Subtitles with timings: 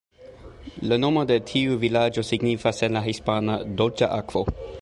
[0.91, 4.45] La nomo de tiu vilaĝo signifas en la hispana "Dolĉa akvo".